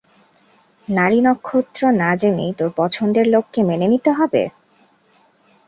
[0.87, 4.43] নাড়ি নক্ষত্র না জেনেই তোর পছন্দের লোককে মেনে নিতে হবে?